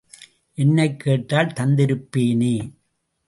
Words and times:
என்னைக் 0.57 0.99
கேட்டால் 0.99 1.47
தந்திருப்பேனே! 1.47 2.71